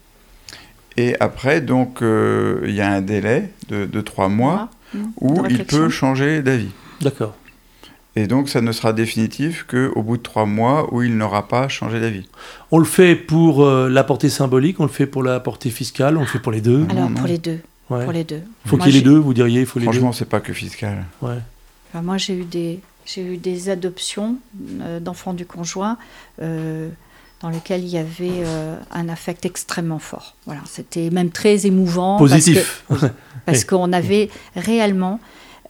Et 0.97 1.17
après, 1.21 1.61
donc, 1.61 2.03
euh, 2.03 2.61
il 2.67 2.75
y 2.75 2.81
a 2.81 2.91
un 2.91 3.01
délai 3.01 3.51
de, 3.69 3.87
de 3.87 4.01
trois 4.01 4.29
mois 4.29 4.69
Mm. 4.95 4.99
où 5.21 5.47
il 5.49 5.65
peut 5.65 5.89
changer 5.89 6.43
d'avis. 6.43 6.69
d'accord. 7.01 7.35
Et 8.15 8.27
donc, 8.27 8.51
ça 8.51 8.61
ne 8.61 8.73
sera 8.73 8.93
définitif 8.93 9.65
qu'au 9.67 10.03
bout 10.03 10.19
de 10.19 10.23
trois 10.23 10.45
mois 10.45 10.93
où 10.93 11.03
il 11.03 11.17
n'aura 11.17 11.49
pas 11.49 11.67
changé 11.69 11.99
d'avis. 11.99 12.29
On 12.71 12.79
le 12.79 12.85
fait 12.85 13.17
pour 13.17 13.65
euh, 13.65 13.89
la 13.89 14.05
portée 14.05 14.29
symbolique, 14.29 14.81
on 14.81 14.83
le 14.83 14.91
fait 14.91 15.07
pour 15.07 15.23
la 15.23 15.41
portée 15.41 15.71
fiscale, 15.71 16.19
on 16.19 16.21
le 16.21 16.27
fait 16.27 16.41
pour 16.41 16.53
les 16.53 16.61
deux. 16.61 16.85
Alors, 16.91 17.05
non, 17.09 17.15
pour 17.15 17.23
non. 17.23 17.27
les 17.27 17.39
deux. 17.39 17.61
Ouais. 17.89 18.05
Pour 18.05 18.13
les 18.13 18.25
deux. 18.25 18.43
faut 18.67 18.77
Moi, 18.77 18.85
qu'il 18.85 18.95
y 18.95 18.99
ait 18.99 19.01
les 19.01 19.05
deux, 19.05 19.17
vous 19.17 19.33
diriez, 19.33 19.61
il 19.61 19.67
faut 19.67 19.79
les 19.79 19.87
Franchement, 19.87 20.13
c'est 20.13 20.29
pas 20.29 20.41
que 20.41 20.53
fiscal. 20.53 21.07
Ouais. 21.23 21.39
Enfin, 21.89 22.03
moi, 22.03 22.19
j'ai 22.19 22.35
eu 22.35 22.45
des, 22.45 22.81
j'ai 23.07 23.23
eu 23.25 23.39
des 23.39 23.71
adoptions 23.71 24.37
euh, 24.83 25.01
d'enfants 25.01 25.33
du 25.33 25.47
conjoint 25.47 25.97
euh, 26.43 26.91
dans 27.43 27.51
lesquelles 27.51 27.83
il 27.83 27.91
y 27.91 27.99
avait 27.99 28.43
euh, 28.45 28.77
un 28.93 29.09
affect 29.09 29.45
extrêmement 29.45 29.99
fort. 29.99 30.37
Voilà, 30.47 30.61
c'était 30.67 31.11
même 31.11 31.31
très 31.31 31.67
émouvant. 31.67 32.17
Positif. 32.19 32.85
parce 33.45 33.59
Oui. 33.61 33.67
qu'on 33.67 33.93
avait 33.93 34.31
réellement, 34.55 35.19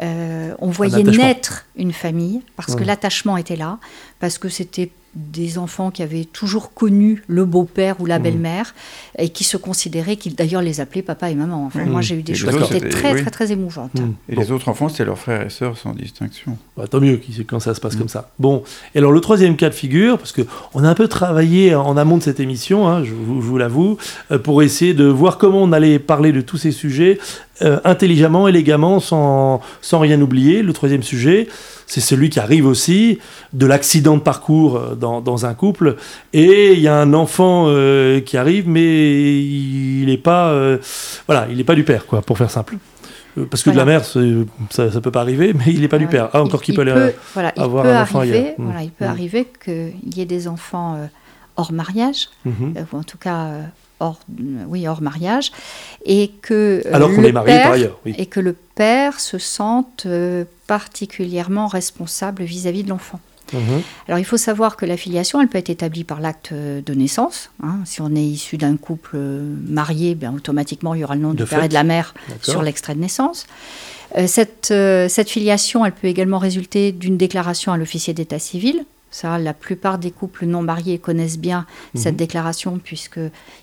euh, 0.02 0.54
on 0.58 0.68
voyait 0.68 1.02
naître 1.02 1.66
une 1.76 1.92
famille, 1.92 2.42
parce 2.56 2.74
que 2.74 2.84
l'attachement 2.84 3.36
était 3.36 3.56
là, 3.56 3.78
parce 4.20 4.38
que 4.38 4.48
c'était 4.48 4.90
des 5.14 5.58
enfants 5.58 5.90
qui 5.90 6.02
avaient 6.02 6.24
toujours 6.24 6.72
connu 6.72 7.22
le 7.26 7.44
beau-père 7.44 8.00
ou 8.00 8.06
la 8.06 8.18
Mhm. 8.18 8.22
belle-mère, 8.24 8.74
et 9.18 9.28
qui 9.28 9.44
se 9.44 9.56
considéraient, 9.56 10.16
qui 10.16 10.30
d'ailleurs 10.30 10.62
les 10.62 10.80
appelaient 10.80 11.02
papa 11.02 11.30
et 11.30 11.34
maman. 11.34 11.66
Enfin. 11.66 11.84
Moi, 11.84 12.00
j'ai 12.00 12.14
eu 12.16 12.22
des 12.22 12.32
Et 12.32 12.34
choses 12.34 12.54
autres, 12.54 12.68
qui 12.68 12.76
étaient 12.76 12.88
très, 12.88 13.12
oui. 13.14 13.20
très, 13.22 13.30
très 13.30 13.52
émouvantes. 13.52 13.94
Mm. 13.94 14.12
Et 14.30 14.34
Bon. 14.34 14.40
les 14.40 14.50
autres 14.52 14.68
enfants, 14.68 14.88
c'était 14.88 15.04
leurs 15.04 15.18
frères 15.18 15.44
et 15.46 15.50
sœurs 15.50 15.76
sans 15.76 15.92
distinction. 15.92 16.56
Bah, 16.76 16.86
tant 16.88 17.00
mieux 17.00 17.20
quand 17.46 17.60
ça 17.60 17.74
se 17.74 17.80
passe 17.80 17.94
Mm. 17.94 17.98
comme 17.98 18.08
ça. 18.08 18.30
Bon, 18.38 18.62
et 18.94 18.98
alors 18.98 19.12
le 19.12 19.20
troisième 19.20 19.56
cas 19.56 19.68
de 19.68 19.74
figure, 19.74 20.18
parce 20.18 20.32
que 20.32 20.42
on 20.74 20.82
a 20.84 20.88
un 20.88 20.94
peu 20.94 21.08
travaillé 21.08 21.74
en 21.74 21.96
amont 21.96 22.16
de 22.18 22.22
cette 22.22 22.40
émission, 22.40 22.88
hein, 22.88 23.04
je 23.04 23.12
vous, 23.12 23.42
je 23.42 23.46
vous 23.46 23.58
l'avoue, 23.58 23.98
euh, 24.30 24.38
pour 24.38 24.62
essayer 24.62 24.94
de 24.94 25.04
voir 25.04 25.36
comment 25.38 25.62
on 25.62 25.72
allait 25.72 25.98
parler 25.98 26.32
de 26.32 26.40
tous 26.40 26.56
ces 26.56 26.72
sujets 26.72 27.18
euh, 27.62 27.78
intelligemment, 27.84 28.48
élégamment, 28.48 29.00
sans, 29.00 29.60
sans 29.80 29.98
rien 30.00 30.20
oublier. 30.20 30.62
Le 30.62 30.72
troisième 30.72 31.02
sujet, 31.02 31.48
c'est 31.86 32.00
celui 32.00 32.30
qui 32.30 32.40
arrive 32.40 32.66
aussi 32.66 33.18
de 33.52 33.66
l'accident 33.66 34.16
de 34.16 34.22
parcours 34.22 34.76
euh, 34.76 34.94
dans, 34.94 35.20
dans 35.20 35.46
un 35.46 35.54
couple, 35.54 35.96
et 36.32 36.72
il 36.72 36.80
y 36.80 36.88
a 36.88 36.96
un 36.96 37.12
enfant 37.14 37.66
euh, 37.68 38.20
qui 38.20 38.36
arrive, 38.36 38.68
mais 38.68 39.40
il 39.42 40.06
n'est 40.06 40.16
pas, 40.16 40.48
euh, 40.50 40.78
voilà, 41.26 41.46
il 41.50 41.62
pas 41.64 41.74
du 41.74 41.84
père, 41.84 42.06
quoi, 42.06 42.22
pour 42.22 42.38
faire 42.38 42.50
simple. 42.50 42.76
Parce 43.50 43.62
que 43.62 43.70
de 43.70 43.76
la 43.78 43.86
mère, 43.86 44.04
ça 44.04 44.20
ne 44.20 44.98
peut 45.00 45.10
pas 45.10 45.22
arriver, 45.22 45.54
mais 45.54 45.64
il 45.72 45.80
n'est 45.80 45.88
pas 45.88 45.96
du 45.98 46.06
père. 46.06 46.28
Ah, 46.34 46.42
encore 46.42 46.60
Il- 46.60 46.64
qu'il 46.66 46.74
il 46.74 46.76
peut 46.76 46.82
aller. 46.82 46.92
peut- 46.92 47.14
voilà, 47.32 47.52
il 47.56 47.62
avoir 47.62 47.84
peut 47.84 47.90
un 47.90 48.02
enfant 48.02 48.18
arriver, 48.18 48.38
ailleurs. 48.38 48.54
Voilà, 48.58 48.82
il 48.82 48.90
peut 48.90 49.06
Mm. 49.06 49.08
arriver 49.08 49.46
qu'il 49.64 50.14
y 50.16 50.20
ait 50.20 50.26
des 50.26 50.48
enfants 50.48 50.98
hors 51.56 51.72
mariage, 51.72 52.28
euh, 52.46 52.50
ou 52.92 52.96
en 52.98 53.02
tout 53.04 53.16
cas 53.16 53.46
hors, 54.02 54.20
oui, 54.72 54.86
hors 54.88 55.00
mariage, 55.02 55.52
et 56.04 56.30
que 56.42 56.82
euh, 56.84 56.90
Alors 56.96 57.10
qu'on 57.14 57.20
le 57.22 57.28
est 57.28 57.32
marié 57.32 57.52
père- 57.54 57.62
par 57.64 57.72
ailleurs. 57.72 57.98
Oui. 58.04 58.14
et 58.18 58.26
que 58.26 58.40
le 58.40 58.54
père 58.74 59.20
se 59.20 59.38
sente 59.38 60.04
euh, 60.06 60.44
particulièrement 60.66 61.66
responsable 61.68 62.42
vis-à-vis 62.42 62.84
de 62.84 62.88
l'enfant. 62.90 63.20
Mhm. 63.52 63.82
Alors 64.08 64.18
il 64.18 64.24
faut 64.24 64.38
savoir 64.38 64.76
que 64.78 64.86
la 64.86 64.96
filiation, 64.96 65.40
elle 65.40 65.48
peut 65.48 65.58
être 65.58 65.68
établie 65.68 66.04
par 66.04 66.20
l'acte 66.20 66.50
euh, 66.52 66.80
de 66.80 66.94
naissance. 66.94 67.50
hein. 67.62 67.76
Si 67.84 68.00
on 68.00 68.14
est 68.14 68.24
issu 68.24 68.56
d'un 68.56 68.76
couple 68.76 69.16
marié, 69.68 70.14
bien, 70.14 70.32
automatiquement 70.34 70.94
il 70.94 71.00
y 71.02 71.04
aura 71.04 71.16
le 71.16 71.20
nom 71.22 71.32
De 71.34 71.44
du 71.44 71.44
père 71.44 71.62
et 71.64 71.68
de 71.68 71.74
la 71.74 71.84
mère 71.84 72.14
sur 72.40 72.62
l'extrait 72.62 72.94
de 72.94 73.00
naissance. 73.00 73.46
Euh, 74.16 74.26
cette, 74.26 74.70
euh, 74.70 75.08
cette 75.08 75.28
filiation, 75.30 75.84
elle 75.86 75.92
peut 75.92 76.06
également 76.08 76.38
résulter 76.38 76.92
d'une 76.92 77.16
déclaration 77.18 77.72
à 77.72 77.76
l'officier 77.76 78.14
d'état 78.14 78.38
civil. 78.38 78.84
Ça, 79.12 79.38
la 79.38 79.52
plupart 79.54 79.98
des 79.98 80.10
couples 80.10 80.46
non 80.46 80.62
mariés 80.62 80.98
connaissent 80.98 81.38
bien 81.38 81.66
cette 81.94 82.14
Mhm. 82.14 82.16
déclaration 82.16 82.80
puisque 82.82 83.20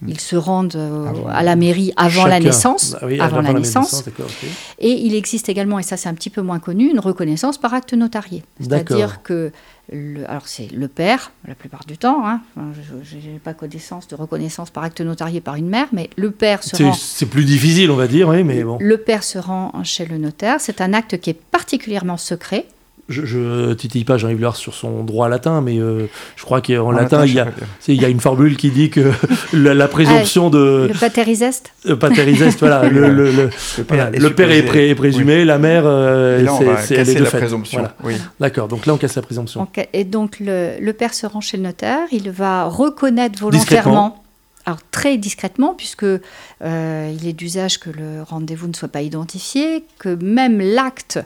ils 0.08 0.20
se 0.22 0.36
rendent 0.36 0.76
euh, 0.76 1.08
Avant. 1.08 1.28
à 1.28 1.42
la 1.44 1.56
mairie 1.56 1.92
avant 1.98 2.26
la 2.28 2.40
naissance. 2.40 2.96
Ah 3.02 3.06
oui, 3.08 3.20
avant 3.20 3.42
la 3.42 3.52
naissance. 3.54 4.06
d'accord, 4.06 4.28
ok. 4.28 4.48
Et 4.78 4.92
il 4.92 5.16
existe 5.16 5.50
également, 5.50 5.80
et 5.80 5.84
ça 5.84 5.98
c'est 5.98 6.08
un 6.08 6.14
petit 6.14 6.30
peu 6.30 6.42
moins 6.44 6.60
connu, 6.60 6.90
une 6.90 7.00
reconnaissance 7.00 7.58
par 7.58 7.74
acte 7.74 7.94
notarié. 7.94 8.44
C'est-à-dire 8.62 9.24
que, 9.24 9.52
le, 9.92 10.30
alors 10.30 10.48
c'est 10.48 10.72
le 10.72 10.88
père, 10.88 11.32
la 11.48 11.56
plupart 11.56 11.84
du 11.88 11.98
temps, 11.98 12.28
hein, 12.28 12.42
enfin, 12.56 12.68
je 13.04 13.16
n'ai 13.16 13.40
pas 13.40 13.56
connaissance 13.56 14.08
de 14.08 14.16
reconnaissance 14.16 14.70
par 14.70 14.84
acte 14.84 15.02
notarié 15.02 15.42
par 15.42 15.56
une 15.56 15.68
mère, 15.68 15.88
mais 15.92 16.12
le 16.16 16.30
père 16.30 16.62
se 16.64 16.82
rend... 16.84 16.94
c'est 16.94 17.26
plus 17.26 17.44
difficile, 17.44 17.90
on 17.90 17.96
va 17.96 18.08
dire, 18.08 18.30
oui, 18.30 18.44
mais 18.44 18.64
bon. 18.64 18.78
Le 18.80 18.98
père 18.98 19.24
se 19.24 19.40
rend 19.40 19.72
chez 19.84 20.06
le 20.06 20.20
notaire. 20.20 20.58
C'est 20.60 20.80
un 20.80 20.94
acte 20.94 21.18
qui 21.20 21.32
est 21.32 21.42
particulièrement 21.52 22.18
secret. 22.18 22.68
Je, 23.10 23.26
je 23.26 23.74
titille 23.74 24.06
pas 24.06 24.18
Jean-Yves 24.18 24.40
Lars 24.42 24.56
sur 24.56 24.74
son 24.76 25.04
droit 25.04 25.28
latin, 25.30 25.62
mais 25.62 25.80
euh, 25.80 26.08
je 26.36 26.44
crois 26.44 26.62
qu'en 26.62 26.78
En 26.88 26.92
latin, 26.92 27.26
il 27.26 27.34
y, 27.34 27.40
a, 27.40 27.46
sais 27.46 27.52
pas 27.52 27.58
dire. 27.58 27.68
c'est- 27.80 27.96
il 27.96 28.02
y 28.02 28.06
a 28.06 28.10
une 28.10 28.20
formule 28.20 28.56
qui 28.56 28.70
dit 28.70 28.90
que 28.90 29.12
la, 29.54 29.74
la 29.74 29.88
présomption 29.88 30.50
de 30.50 30.88
Le 30.94 30.98
pateriseste 31.00 31.74
euh, 31.88 31.96
pateriseste, 31.96 32.60
voilà, 32.60 32.88
le, 32.88 33.10
le- 33.10 33.32
le- 33.32 33.50
Le 33.78 33.84
père 33.84 34.10
voilà, 34.10 34.10
le 34.12 34.30
père 34.36 34.52
est, 34.52 34.56
supposé. 34.58 34.68
pré- 34.70 34.90
est 34.90 34.96
présumé, 34.96 35.44
la 35.46 35.58
mère, 35.58 35.84
euh, 35.86 36.46
c'est- 36.86 36.96
elle 36.96 37.10
est 37.10 37.16
de 37.16 37.24
la 37.24 37.30
fait. 37.30 37.38
présomption. 37.40 37.80
Voilà. 37.80 37.96
Oui. 38.04 38.14
D'accord, 38.40 38.68
donc 38.68 38.86
là 38.86 38.94
on 38.94 38.98
casse 38.98 39.16
la 39.16 39.22
présomption. 39.22 39.68
Et 39.94 40.04
donc 40.04 40.40
le, 40.40 40.74
le 40.80 40.94
père 40.94 41.14
se 41.14 41.26
rend 41.26 41.42
chez 41.42 41.58
le 41.58 41.64
notaire, 41.64 42.00
il 42.12 42.30
va 42.32 42.66
reconnaître 42.66 43.40
volontairement, 43.40 44.24
alors 44.66 44.80
très 44.92 45.18
discrètement, 45.18 45.74
puisque 45.74 46.04
euh, 46.04 47.14
il 47.20 47.28
est 47.28 47.34
d'usage 47.34 47.80
que 47.80 47.90
le 47.90 48.22
rendez-vous 48.24 48.68
ne 48.68 48.74
soit 48.74 48.88
pas 48.90 49.02
identifié, 49.02 49.84
que 49.98 50.10
même 50.22 50.60
l'acte 50.62 51.20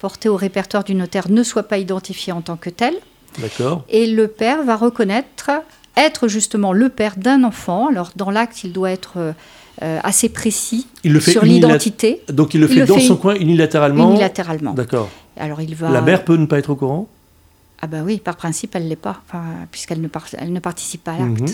porté 0.00 0.28
au 0.28 0.36
répertoire 0.36 0.82
du 0.84 0.94
notaire 0.94 1.30
ne 1.30 1.42
soit 1.42 1.62
pas 1.64 1.78
identifié 1.78 2.32
en 2.32 2.40
tant 2.40 2.56
que 2.56 2.70
tel, 2.70 2.94
D'accord. 3.38 3.84
et 3.88 4.06
le 4.06 4.26
père 4.28 4.62
va 4.64 4.76
reconnaître 4.76 5.50
être 5.96 6.26
justement 6.28 6.72
le 6.72 6.88
père 6.88 7.14
d'un 7.16 7.44
enfant. 7.44 7.88
Alors 7.88 8.10
dans 8.16 8.30
l'acte, 8.30 8.64
il 8.64 8.72
doit 8.72 8.90
être 8.90 9.12
euh, 9.18 9.32
assez 10.02 10.28
précis 10.28 10.86
Il 11.04 11.12
le 11.12 11.20
fait 11.20 11.32
sur 11.32 11.42
unilat- 11.44 11.66
l'identité, 11.66 12.22
Donc 12.28 12.54
il 12.54 12.60
le 12.60 12.66
Il 12.68 12.74
fait 12.74 12.80
le 12.80 12.86
dans 12.86 12.94
fait 12.96 13.00
son 13.02 13.16
coin 13.16 13.34
unilatéralement. 13.34 14.10
unilatéralement. 14.10 14.72
D'accord. 14.72 15.08
Alors 15.36 15.60
il 15.60 15.74
va 15.74 15.90
La 15.90 16.00
mère 16.00 16.24
peut 16.24 16.36
ne 16.36 16.46
pas 16.46 16.58
être 16.58 16.70
au 16.70 16.76
courant 16.76 17.08
Ah 17.82 17.86
bah 17.86 17.98
oui, 18.04 18.18
par 18.18 18.36
principe, 18.36 18.74
elle 18.74 18.88
l'est 18.88 18.96
pas, 18.96 19.20
enfin, 19.28 19.42
puisqu'elle 19.70 20.00
ne, 20.00 20.08
par- 20.08 20.26
elle 20.38 20.52
ne 20.52 20.60
participe 20.60 21.04
pas 21.04 21.12
à 21.12 21.18
l'acte. 21.18 21.40
Mhm. 21.40 21.48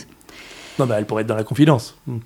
Non, 0.79 0.87
bah 0.87 0.97
elle 0.99 1.07
pourrait 1.07 1.23
être 1.23 1.29
dans 1.29 1.37
la 1.37 1.45
confidence. 1.45 1.95
Hmm. 2.07 2.19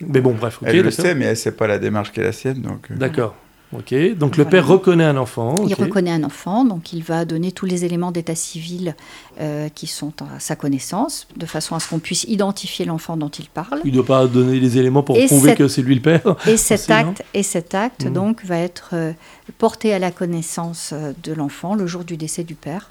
Mais 0.00 0.20
bon, 0.20 0.32
bref. 0.34 0.58
Elle 0.64 0.76
le 0.76 0.82
d'accord. 0.84 0.92
sait, 1.04 1.14
mais 1.14 1.24
elle 1.26 1.30
ne 1.32 1.36
sait 1.36 1.52
pas 1.52 1.66
la 1.66 1.78
démarche 1.78 2.12
qui 2.12 2.20
est 2.20 2.24
la 2.24 2.32
sienne. 2.32 2.60
Donc, 2.62 2.90
euh, 2.90 2.96
D'accord. 2.96 3.34
Donc 3.74 4.36
le 4.36 4.44
Voilà. 4.44 4.50
père 4.50 4.66
reconnaît 4.66 5.04
un 5.04 5.16
enfant. 5.16 5.56
Il 5.66 5.74
reconnaît 5.74 6.12
un 6.12 6.22
enfant, 6.24 6.64
donc 6.64 6.92
il 6.92 7.02
va 7.02 7.24
donner 7.24 7.50
tous 7.52 7.66
les 7.66 7.84
éléments 7.84 8.12
d'état 8.12 8.34
civil 8.34 8.94
euh, 9.40 9.68
qui 9.68 9.86
sont 9.86 10.12
à 10.22 10.38
sa 10.38 10.54
connaissance, 10.56 11.26
de 11.36 11.44
façon 11.46 11.74
à 11.74 11.80
ce 11.80 11.88
qu'on 11.88 11.98
puisse 11.98 12.24
identifier 12.24 12.84
l'enfant 12.84 13.16
dont 13.16 13.28
il 13.28 13.48
parle. 13.48 13.80
Il 13.84 13.90
ne 13.90 13.96
doit 13.96 14.06
pas 14.06 14.26
donner 14.26 14.60
les 14.60 14.78
éléments 14.78 15.02
pour 15.02 15.16
Et 15.16 15.26
prouver 15.26 15.50
cette- 15.50 15.58
que 15.58 15.68
c'est 15.68 15.82
lui 15.82 15.94
le 15.96 16.00
père. 16.00 16.22
Et 16.46 16.56
cet 16.56 16.90
acte, 16.90 17.22
et 17.34 17.42
cet 17.42 17.74
acte 17.74 18.04
Mhm. 18.04 18.12
donc 18.12 18.44
va 18.44 18.58
être 18.58 18.90
euh, 18.92 19.12
porté 19.58 19.92
à 19.92 19.98
la 19.98 20.10
connaissance 20.10 20.90
euh, 20.92 21.12
de 21.22 21.32
l'enfant 21.32 21.74
le 21.74 21.86
jour 21.86 22.04
du 22.04 22.16
décès 22.16 22.44
du 22.44 22.54
père. 22.54 22.90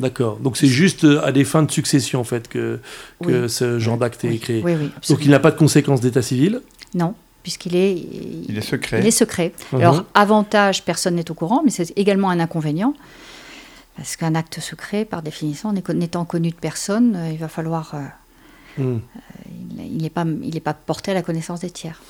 D'accord. 0.00 0.38
Donc 0.38 0.56
c'est 0.56 0.66
juste 0.66 1.06
à 1.22 1.30
des 1.32 1.44
fins 1.44 1.62
de 1.62 1.70
succession 1.70 2.20
en 2.20 2.24
fait 2.24 2.48
que, 2.48 2.80
que 3.22 3.42
Oui. 3.42 3.50
ce 3.50 3.78
genre 3.78 3.98
d'acte 3.98 4.24
est 4.24 4.38
créé. 4.38 4.62
oui, 4.64 4.72
Donc 5.10 5.18
il 5.24 5.30
n'a 5.30 5.38
pas 5.40 5.50
de 5.50 5.58
conséquences 5.58 6.00
d'état 6.00 6.22
civil? 6.22 6.62
Non, 6.94 7.14
puisqu'il 7.42 7.74
est, 7.76 7.96
Il 8.48 8.56
est 8.56 8.60
secret. 8.60 9.00
il 9.00 9.06
est 9.06 9.10
secret. 9.10 9.52
Mhm. 9.72 9.80
Alors, 9.80 10.04
avantage, 10.14 10.84
personne 10.84 11.14
n'est 11.16 11.30
au 11.30 11.34
courant, 11.34 11.62
mais 11.64 11.70
c'est 11.70 11.92
également 11.96 12.30
un 12.30 12.40
inconvénient. 12.40 12.94
Parce 13.96 14.16
qu'un 14.16 14.34
acte 14.34 14.58
secret, 14.60 15.04
par 15.04 15.22
définition, 15.22 15.72
n'étant 15.72 16.24
connu 16.24 16.50
de 16.50 16.54
personne, 16.54 17.14
euh, 17.16 17.30
il 17.32 17.38
va 17.38 17.48
falloir. 17.48 17.92
euh, 17.94 17.98
Hmm. 18.78 19.00
il 19.78 20.00
n'est 20.02 20.08
pas, 20.08 20.24
il 20.42 20.54
n'est 20.54 20.60
pas 20.60 20.72
porté 20.72 21.10
à 21.10 21.14
la 21.14 21.20
connaissance 21.20 21.60
des 21.60 21.68
tiers. 21.70 22.00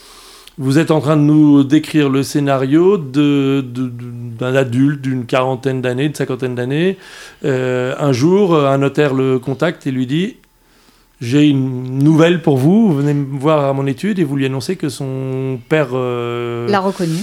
Vous 0.58 0.78
êtes 0.78 0.92
en 0.92 1.00
train 1.00 1.16
de 1.16 1.22
nous 1.22 1.64
décrire 1.64 2.08
le 2.08 2.22
scénario 2.22 2.98
de- 2.98 3.64
de- 3.66 3.88
de- 3.88 4.10
d'un 4.38 4.54
adulte 4.54 5.00
d'une 5.00 5.24
quarantaine 5.26 5.82
d'années, 5.82 6.08
de 6.08 6.16
cinquantaine 6.16 6.54
d'années. 6.54 6.98
Euh, 7.44 7.96
un 7.98 8.12
jour, 8.12 8.54
un 8.56 8.78
notaire 8.78 9.12
le 9.12 9.40
contacte 9.40 9.88
et 9.88 9.90
lui 9.90 10.06
dit 10.06 10.36
J'ai 11.22 11.46
une 11.48 12.00
nouvelle 12.00 12.42
pour 12.42 12.56
vous, 12.58 12.88
vous 12.88 12.96
venez 12.98 13.14
me 13.14 13.38
voir 13.38 13.64
à 13.64 13.72
mon 13.72 13.86
étude 13.86 14.18
et 14.18 14.24
vous 14.24 14.34
lui 14.36 14.44
annoncez 14.44 14.74
que 14.76 14.88
son 14.88 15.58
père. 15.68 15.90
euh, 15.92 16.68
L'a 16.68 16.80
reconnu 16.80 17.16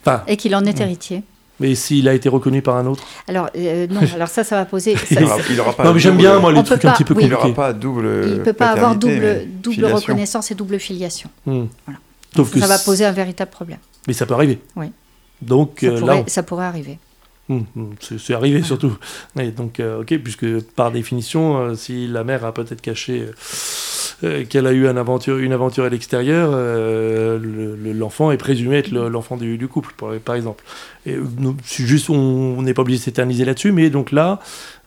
Enfin, 0.00 0.22
et 0.26 0.36
qu'il 0.36 0.54
en 0.56 0.64
est 0.64 0.80
héritier. 0.80 1.22
mais 1.60 1.76
s'il 1.76 2.08
a 2.08 2.14
été 2.14 2.28
reconnu 2.28 2.62
par 2.62 2.76
un 2.76 2.86
autre. 2.86 3.04
Alors, 3.28 3.48
euh, 3.56 3.86
non, 3.88 4.00
alors 4.16 4.26
ça, 4.28 4.42
ça 4.42 4.56
va 4.56 4.64
poser. 4.64 4.96
ça- 4.96 5.06
Il 5.10 5.20
n'aura 5.20 5.36
il 5.50 5.60
aura 5.60 5.72
pas 5.72 5.84
non, 5.84 5.94
mais 5.94 6.00
j'aime 6.00 6.14
double- 6.16 6.22
bien, 6.22 6.38
moi, 6.40 6.52
les 6.52 6.64
trucs 6.64 6.84
un 6.84 6.92
petit 6.92 7.04
peu 7.04 7.14
oui. 7.14 7.22
Il 7.24 7.30
n'aura 7.30 7.42
compliqués. 7.42 7.56
pas 7.56 7.72
double. 7.72 8.22
il 8.26 8.32
ne 8.34 8.38
peut 8.42 8.52
pas 8.52 8.70
avoir 8.70 8.96
double, 8.96 9.46
double 9.62 9.84
reconnaissance 9.86 10.50
et 10.50 10.54
double 10.56 10.80
filiation. 10.80 11.30
Hmm. 11.46 11.66
Voilà. 11.86 12.00
Sauf 12.34 12.50
que 12.50 12.58
Ça 12.58 12.66
va 12.66 12.78
poser 12.78 13.04
un 13.04 13.12
véritable 13.12 13.52
problème. 13.52 13.78
Mais 14.08 14.14
ça 14.14 14.26
peut 14.26 14.34
arriver. 14.34 14.58
Oui. 14.74 14.86
Donc 15.42 15.78
Ça 15.80 15.86
euh, 15.86 15.98
pourrait, 16.00 16.14
là, 16.16 16.22
on- 16.26 16.28
ça 16.28 16.42
pourrait 16.42 16.64
arriver. 16.66 16.98
Hum, 17.50 17.64
hum, 17.76 17.90
c'est 18.00 18.32
arrivé 18.34 18.62
surtout. 18.62 18.96
Et 19.38 19.50
donc, 19.50 19.78
euh, 19.78 20.00
ok, 20.00 20.16
puisque 20.18 20.60
par 20.74 20.90
définition, 20.90 21.58
euh, 21.58 21.74
si 21.74 22.06
la 22.06 22.24
mère 22.24 22.44
a 22.46 22.54
peut-être 22.54 22.80
caché 22.80 23.26
euh, 24.22 24.44
qu'elle 24.46 24.66
a 24.66 24.72
eu 24.72 24.86
un 24.88 24.96
aventure, 24.96 25.36
une 25.38 25.52
aventure 25.52 25.84
à 25.84 25.90
l'extérieur, 25.90 26.52
le- 26.52 27.76
le- 27.76 27.92
l'enfant 27.92 28.30
est 28.30 28.36
présumé 28.38 28.76
être 28.78 28.90
le- 28.90 29.08
l'enfant 29.08 29.36
du, 29.36 29.58
du 29.58 29.68
couple, 29.68 29.92
par, 30.24 30.34
exemple. 30.34 30.64
Et, 31.04 31.16
nous, 31.38 31.54
c'est 31.64 31.84
juste, 31.84 32.08
on 32.08 32.62
n'est 32.62 32.72
pas 32.72 32.80
obligé 32.82 32.98
de 32.98 33.04
s'éterniser 33.04 33.44
là-dessus, 33.44 33.72
mais 33.72 33.90
donc 33.90 34.10
là, 34.12 34.40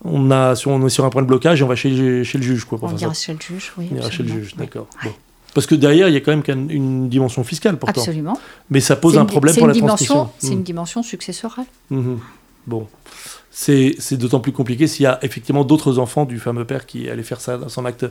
on, 0.03 0.31
a, 0.31 0.55
sur, 0.55 0.71
on 0.71 0.83
est 0.85 0.89
sur 0.89 1.05
un 1.05 1.09
point 1.11 1.21
de 1.21 1.27
blocage 1.27 1.61
et 1.61 1.63
on 1.63 1.67
va 1.67 1.75
chez, 1.75 2.23
chez 2.23 2.37
le 2.39 2.43
juge, 2.43 2.65
quoi, 2.65 2.79
pour 2.79 2.89
On 2.91 2.97
ira 2.97 3.13
chez 3.13 3.33
le 3.33 3.39
juge, 3.39 3.71
oui. 3.77 3.89
On 3.91 3.95
ira 3.97 4.09
chez 4.09 4.23
le 4.23 4.29
juge, 4.29 4.55
d'accord. 4.55 4.87
Bon. 5.03 5.11
Parce 5.53 5.65
que 5.67 5.75
derrière, 5.75 6.07
il 6.07 6.13
y 6.13 6.17
a 6.17 6.21
quand 6.21 6.35
même 6.35 6.69
une 6.71 7.09
dimension 7.09 7.43
fiscale, 7.43 7.77
pourtant. 7.77 8.01
Absolument. 8.01 8.39
Mais 8.69 8.79
ça 8.79 8.95
pose 8.95 9.17
un 9.17 9.25
problème 9.25 9.55
pour 9.55 9.67
la 9.67 9.73
transmission. 9.75 10.29
C'est 10.39 10.47
Hum. 10.47 10.53
une 10.53 10.63
dimension 10.63 11.03
successorale. 11.03 11.65
Mhm. 11.91 12.19
Bon. 12.67 12.87
C'est 13.49 14.17
d'autant 14.17 14.39
plus 14.39 14.51
compliqué 14.51 14.85
s'il 14.85 15.05
y 15.05 15.07
a 15.07 15.17
effectivement 15.23 15.63
d'autres 15.63 15.97
enfants 15.97 16.25
du 16.25 16.37
fameux 16.37 16.63
père 16.63 16.85
qui 16.85 17.09
allaient 17.09 17.23
faire 17.23 17.41
ça 17.41 17.57
dans 17.57 17.69
son 17.69 17.85
acte 17.85 18.05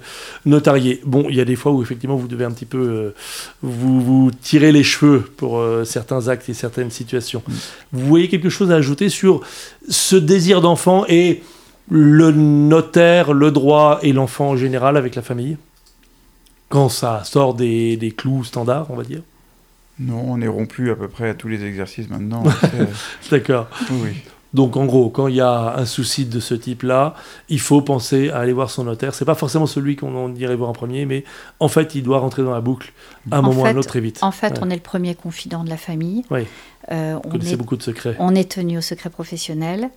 notarié. 0.45 1.01
Bon, 1.05 1.27
il 1.29 1.37
y 1.37 1.41
a 1.41 1.45
des 1.45 1.55
fois 1.55 1.71
où 1.71 1.83
effectivement 1.83 2.17
vous 2.17 2.27
devez 2.27 2.45
un 2.45 2.51
petit 2.51 2.65
peu 2.65 2.79
euh, 2.79 3.15
vous, 3.63 4.01
vous 4.01 4.31
tirer 4.43 4.73
les 4.73 4.83
cheveux 4.83 5.21
pour 5.37 5.59
euh, 5.59 5.85
certains 5.85 6.27
actes 6.27 6.49
et 6.49 6.55
certaines 6.55 6.91
situations. 6.91 7.45
Vous 7.93 8.05
voyez 8.07 8.29
quelque 8.29 8.49
chose 8.49 8.73
à 8.73 8.75
ajouter 8.75 9.09
sur 9.09 9.41
ce 9.89 10.17
désir 10.17 10.61
d'enfant 10.61 11.05
et 11.07 11.45
le 11.89 12.33
notaire, 12.33 13.33
le 13.33 13.53
droit 13.53 14.01
et 14.03 14.13
l'enfant 14.13 14.51
en 14.51 14.57
général 14.57 14.97
avec 14.97 15.15
la 15.15 15.23
famille? 15.23 15.59
Quand 16.71 16.89
ça 16.89 17.23
sort 17.23 17.55
des, 17.55 17.97
des 17.97 18.11
clous 18.11 18.43
standards, 18.43 18.91
on 18.91 18.97
va 18.97 19.05
dire? 19.05 19.21
Non, 20.01 20.25
on 20.27 20.41
est 20.41 20.49
rompu 20.49 20.91
à 20.91 20.97
peu 20.97 21.07
près 21.07 21.29
à 21.29 21.35
tous 21.35 21.47
les 21.47 21.65
exercices 21.65 22.11
maintenant. 22.11 22.43
D'accord. 23.31 23.69
oui. 23.93 24.17
Donc 24.55 24.77
en 24.77 24.87
gros, 24.87 25.11
quand 25.11 25.29
il 25.29 25.37
y 25.37 25.41
a 25.41 25.77
un 25.77 25.85
souci 25.85 26.25
de 26.25 26.41
ce 26.41 26.55
type-là, 26.55 27.15
il 27.49 27.61
faut 27.61 27.83
penser 27.83 28.31
à 28.31 28.39
aller 28.39 28.53
voir 28.53 28.71
son 28.71 28.85
notaire. 28.85 29.15
C'est 29.15 29.25
pas 29.25 29.35
forcément 29.35 29.67
celui 29.67 29.97
qu'on 29.97 30.35
irait 30.35 30.57
voir 30.57 30.71
en 30.71 30.73
premier, 30.73 31.05
mais 31.05 31.25
en 31.61 31.69
fait, 31.69 31.95
il 31.95 32.03
doit 32.03 32.19
rentrer 32.21 32.43
dans 32.43 32.53
la 32.53 32.61
boucle 32.61 32.93
à 33.31 33.37
un 33.37 33.41
En 33.41 33.43
moment 33.43 33.63
ou 33.63 33.67
à 33.67 33.69
un 33.71 33.77
autre 33.77 33.89
très 33.89 34.01
vite. 34.01 34.19
En 34.23 34.31
fait, 34.31 34.53
Ouais. 34.53 34.59
on 34.63 34.71
est 34.71 34.77
le 34.77 34.81
premier 34.81 35.15
confident 35.15 35.65
de 35.65 35.69
la 35.69 35.77
famille. 35.77 36.25
Oui. 36.31 36.47
Euh, 36.91 37.19
on, 37.25 37.29
connaissez 37.31 37.55
est, 37.55 37.57
beaucoup 37.57 37.77
de 37.77 37.83
secrets. 37.83 38.17
on 38.19 38.35
est 38.35 38.51
tenu 38.51 38.79
au 38.79 38.81
secret 38.81 39.11
professionnel. 39.11 39.91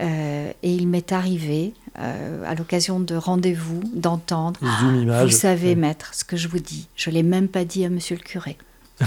Euh, 0.00 0.50
et 0.64 0.74
il 0.74 0.88
m'est 0.88 1.12
arrivé, 1.12 1.72
euh, 2.00 2.42
à 2.44 2.56
l'occasion 2.56 2.98
de 2.98 3.14
rendez-vous, 3.14 3.80
d'entendre 3.94 4.58
image. 4.82 5.24
Vous 5.24 5.30
savez, 5.30 5.68
Ouais. 5.68 5.74
maître, 5.76 6.14
ce 6.14 6.24
que 6.24 6.36
je 6.36 6.48
vous 6.48 6.58
dis. 6.58 6.88
Je 6.96 7.10
l'ai 7.10 7.22
même 7.22 7.46
pas 7.46 7.64
dit 7.64 7.84
à 7.84 7.90
monsieur 7.90 8.16
le 8.16 8.22
curé. 8.22 8.56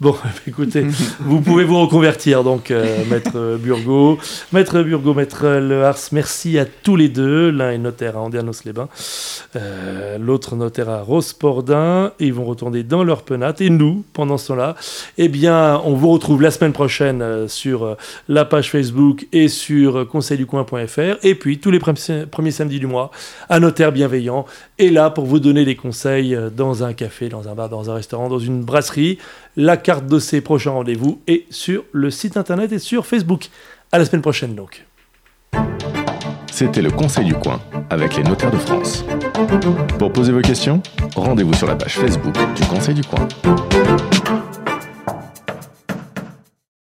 Bon, 0.00 0.14
écoutez, 0.48 0.86
vous 1.20 1.42
pouvez 1.42 1.62
vous 1.62 1.78
reconvertir, 1.78 2.42
donc, 2.42 2.70
euh, 2.70 3.04
maître 3.10 3.58
Burgot. 3.62 4.18
Maître 4.50 4.80
Burgot, 4.80 5.12
maître 5.12 5.46
Le 5.46 5.84
Hars, 5.84 5.98
merci 6.12 6.58
à 6.58 6.64
tous 6.64 6.96
les 6.96 7.10
deux. 7.10 7.50
L'un 7.50 7.72
est 7.72 7.76
notaire 7.76 8.16
à 8.16 8.20
Andernos-les-Bains. 8.20 8.88
euh, 9.56 10.16
l'autre 10.16 10.56
notaire 10.56 10.88
à 10.88 11.02
Rospordin. 11.02 12.12
Ils 12.18 12.32
vont 12.32 12.46
retourner 12.46 12.82
dans 12.82 13.04
leur 13.04 13.20
penate. 13.20 13.60
Et 13.60 13.68
nous, 13.68 14.02
pendant 14.14 14.38
ce 14.38 14.48
temps-là, 14.48 14.74
eh 15.18 15.28
bien, 15.28 15.82
on 15.84 15.92
vous 15.92 16.08
retrouve 16.08 16.40
la 16.40 16.50
semaine 16.50 16.72
prochaine 16.72 17.20
euh, 17.20 17.46
sur 17.46 17.98
la 18.26 18.46
page 18.46 18.70
Facebook 18.70 19.26
et 19.32 19.48
sur 19.48 20.08
conseilducoin.fr. 20.08 21.22
Et 21.22 21.34
puis, 21.34 21.58
tous 21.58 21.70
les 21.70 21.78
premiers 21.78 22.50
samedis 22.52 22.80
du 22.80 22.86
mois, 22.86 23.10
un 23.50 23.60
notaire 23.60 23.92
bienveillant 23.92 24.46
est 24.78 24.88
là 24.88 25.10
pour 25.10 25.26
vous 25.26 25.40
donner 25.40 25.66
des 25.66 25.76
conseils 25.76 26.38
dans 26.56 26.84
un 26.84 26.94
café, 26.94 27.28
dans 27.28 27.48
un 27.48 27.54
bar, 27.54 27.68
dans 27.68 27.90
un 27.90 27.94
restaurant, 27.96 28.30
dans 28.30 28.38
une 28.38 28.62
brasserie. 28.62 29.09
La 29.56 29.76
carte 29.76 30.06
de 30.06 30.18
ces 30.18 30.40
prochains 30.40 30.70
rendez-vous 30.70 31.20
est 31.26 31.44
sur 31.50 31.84
le 31.92 32.10
site 32.10 32.36
internet 32.36 32.72
et 32.72 32.78
sur 32.78 33.06
Facebook. 33.06 33.48
À 33.92 33.98
la 33.98 34.04
semaine 34.04 34.22
prochaine 34.22 34.54
donc. 34.54 34.84
C'était 36.52 36.82
le 36.82 36.90
Conseil 36.90 37.24
du 37.24 37.34
coin 37.34 37.60
avec 37.88 38.16
les 38.16 38.22
notaires 38.22 38.50
de 38.50 38.58
France. 38.58 39.04
Pour 39.98 40.12
poser 40.12 40.32
vos 40.32 40.42
questions, 40.42 40.82
rendez-vous 41.16 41.54
sur 41.54 41.66
la 41.66 41.76
page 41.76 41.94
Facebook 41.94 42.34
du 42.54 42.62
Conseil 42.66 42.94
du 42.94 43.02
coin. 43.02 43.26